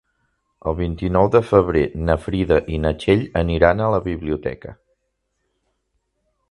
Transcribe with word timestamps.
El 0.69 0.75
vint-i-nou 0.77 1.29
de 1.35 1.41
febrer 1.49 1.83
na 2.07 2.15
Frida 2.23 2.57
i 2.77 2.81
na 2.87 2.95
Txell 3.03 3.23
aniran 3.43 3.83
a 3.89 3.93
la 3.97 4.01
biblioteca. 4.11 4.77